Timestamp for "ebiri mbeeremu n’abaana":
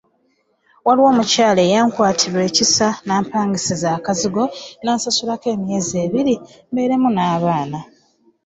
6.05-7.79